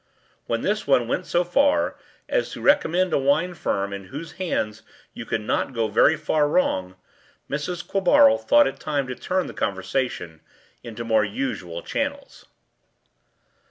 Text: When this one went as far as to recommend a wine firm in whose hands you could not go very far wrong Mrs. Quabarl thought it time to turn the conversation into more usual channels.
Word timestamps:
When 0.47 0.61
this 0.63 0.87
one 0.87 1.07
went 1.07 1.25
as 1.31 1.47
far 1.47 1.95
as 2.27 2.49
to 2.53 2.59
recommend 2.61 3.13
a 3.13 3.19
wine 3.19 3.53
firm 3.53 3.93
in 3.93 4.05
whose 4.05 4.31
hands 4.31 4.81
you 5.13 5.27
could 5.27 5.41
not 5.41 5.73
go 5.73 5.89
very 5.89 6.15
far 6.17 6.47
wrong 6.47 6.95
Mrs. 7.47 7.87
Quabarl 7.87 8.39
thought 8.39 8.65
it 8.65 8.79
time 8.79 9.05
to 9.09 9.13
turn 9.15 9.45
the 9.45 9.53
conversation 9.53 10.41
into 10.81 11.05
more 11.05 11.23
usual 11.23 11.83
channels. 11.83 12.47